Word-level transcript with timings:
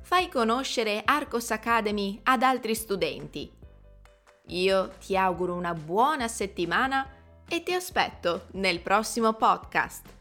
Fai 0.00 0.28
conoscere 0.28 1.02
Arcos 1.04 1.50
Academy 1.50 2.20
ad 2.22 2.42
altri 2.42 2.74
studenti. 2.74 3.52
Io 4.48 4.88
ti 5.04 5.16
auguro 5.16 5.54
una 5.54 5.74
buona 5.74 6.28
settimana 6.28 7.06
e 7.48 7.62
ti 7.62 7.72
aspetto 7.72 8.46
nel 8.52 8.80
prossimo 8.80 9.32
podcast. 9.32 10.13